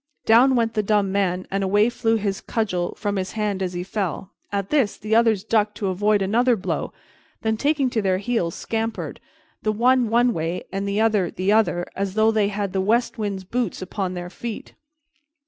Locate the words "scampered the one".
8.55-10.09